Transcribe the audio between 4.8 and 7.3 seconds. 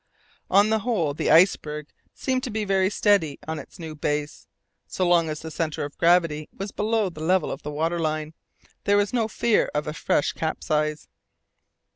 So long as the centre of gravity was below the